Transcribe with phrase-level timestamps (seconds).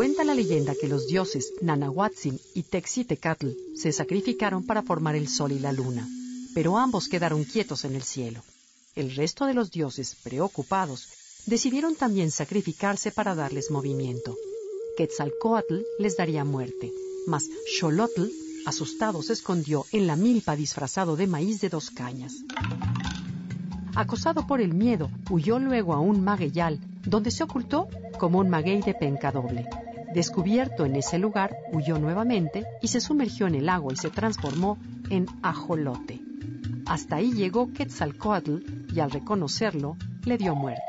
[0.00, 5.52] Cuenta la leyenda que los dioses Nanahuatzin y Texitecatl se sacrificaron para formar el sol
[5.52, 6.08] y la luna,
[6.54, 8.40] pero ambos quedaron quietos en el cielo.
[8.96, 11.06] El resto de los dioses, preocupados,
[11.44, 14.38] decidieron también sacrificarse para darles movimiento.
[14.96, 16.90] Quetzalcoatl les daría muerte,
[17.26, 18.24] mas Xolotl,
[18.64, 22.36] asustado, se escondió en la milpa disfrazado de maíz de dos cañas.
[23.94, 27.86] Acosado por el miedo, huyó luego a un magueyal, donde se ocultó
[28.18, 29.68] como un maguey de penca doble.
[30.14, 34.76] Descubierto en ese lugar, huyó nuevamente y se sumergió en el agua y se transformó
[35.08, 36.20] en ajolote.
[36.86, 38.56] Hasta ahí llegó Quetzalcoatl
[38.92, 40.82] y al reconocerlo le dio muerte.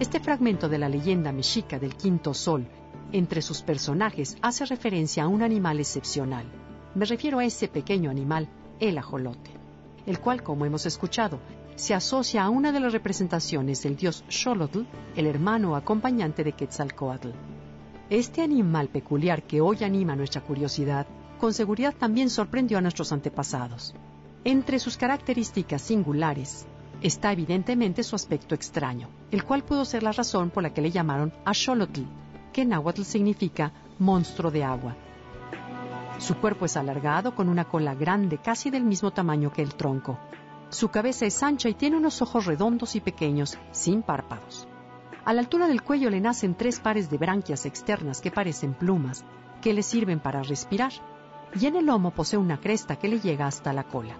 [0.00, 2.66] Este fragmento de la leyenda mexica del quinto sol,
[3.12, 6.46] entre sus personajes, hace referencia a un animal excepcional.
[6.94, 8.48] Me refiero a ese pequeño animal,
[8.80, 9.50] el ajolote,
[10.06, 11.38] el cual, como hemos escuchado,
[11.76, 14.82] se asocia a una de las representaciones del dios Xolotl,
[15.16, 17.30] el hermano acompañante de Quetzalcoatl.
[18.10, 21.06] Este animal peculiar que hoy anima nuestra curiosidad,
[21.40, 23.94] con seguridad también sorprendió a nuestros antepasados.
[24.44, 26.66] Entre sus características singulares
[27.00, 30.90] está evidentemente su aspecto extraño, el cual pudo ser la razón por la que le
[30.90, 32.02] llamaron Axolotl,
[32.52, 34.94] que en náhuatl significa monstruo de agua.
[36.18, 40.18] Su cuerpo es alargado con una cola grande casi del mismo tamaño que el tronco,
[40.72, 44.66] su cabeza es ancha y tiene unos ojos redondos y pequeños, sin párpados.
[45.24, 49.24] A la altura del cuello le nacen tres pares de branquias externas que parecen plumas,
[49.60, 50.92] que le sirven para respirar,
[51.54, 54.16] y en el lomo posee una cresta que le llega hasta la cola.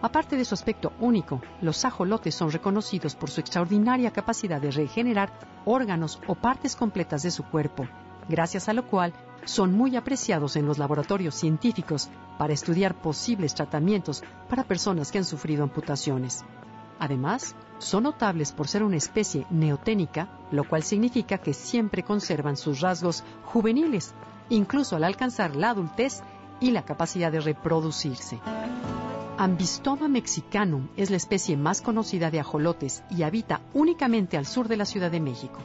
[0.00, 5.32] Aparte de su aspecto único, los ajolotes son reconocidos por su extraordinaria capacidad de regenerar
[5.64, 7.86] órganos o partes completas de su cuerpo,
[8.28, 9.12] gracias a lo cual
[9.44, 15.24] son muy apreciados en los laboratorios científicos para estudiar posibles tratamientos para personas que han
[15.24, 16.44] sufrido amputaciones.
[16.98, 22.80] Además, son notables por ser una especie neoténica, lo cual significa que siempre conservan sus
[22.80, 24.14] rasgos juveniles,
[24.50, 26.22] incluso al alcanzar la adultez
[26.60, 28.38] y la capacidad de reproducirse.
[29.38, 34.76] Ambistoma mexicanum es la especie más conocida de ajolotes y habita únicamente al sur de
[34.76, 35.58] la Ciudad de México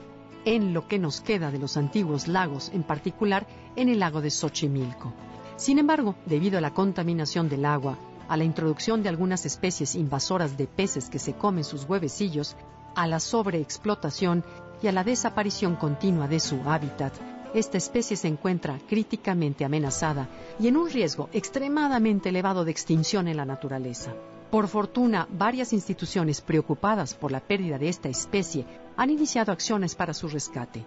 [0.45, 4.31] en lo que nos queda de los antiguos lagos, en particular en el lago de
[4.31, 5.13] Xochimilco.
[5.55, 10.57] Sin embargo, debido a la contaminación del agua, a la introducción de algunas especies invasoras
[10.57, 12.55] de peces que se comen sus huevecillos,
[12.95, 14.43] a la sobreexplotación
[14.81, 17.13] y a la desaparición continua de su hábitat,
[17.53, 20.27] esta especie se encuentra críticamente amenazada
[20.59, 24.13] y en un riesgo extremadamente elevado de extinción en la naturaleza.
[24.51, 28.65] Por fortuna, varias instituciones preocupadas por la pérdida de esta especie
[28.95, 30.85] han iniciado acciones para su rescate.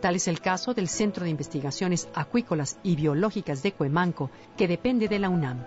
[0.00, 5.08] Tal es el caso del Centro de Investigaciones Acuícolas y Biológicas de Cuemanco, que depende
[5.08, 5.58] de la UNAM.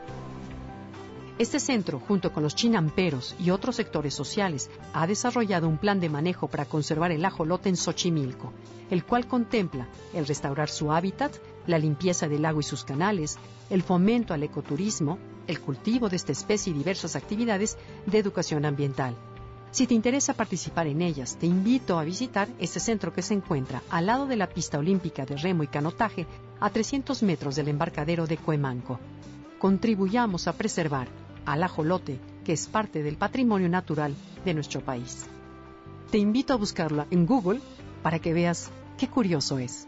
[1.37, 6.09] Este centro, junto con los chinamperos y otros sectores sociales, ha desarrollado un plan de
[6.09, 8.53] manejo para conservar el ajolote en Xochimilco,
[8.89, 11.33] el cual contempla el restaurar su hábitat,
[11.67, 13.37] la limpieza del lago y sus canales,
[13.69, 19.15] el fomento al ecoturismo, el cultivo de esta especie y diversas actividades de educación ambiental.
[19.71, 23.83] Si te interesa participar en ellas, te invito a visitar este centro que se encuentra
[23.89, 26.25] al lado de la pista olímpica de remo y canotaje
[26.61, 28.99] a 300 metros del embarcadero de Cuemanco.
[29.59, 31.09] Contribuyamos a preservar
[31.45, 35.25] al ajolote, que es parte del patrimonio natural de nuestro país.
[36.09, 37.59] Te invito a buscarla en Google
[38.01, 39.87] para que veas qué curioso es.